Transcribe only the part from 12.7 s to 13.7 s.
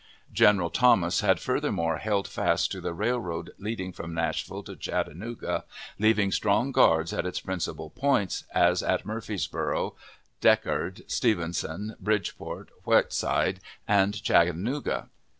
Whitesides,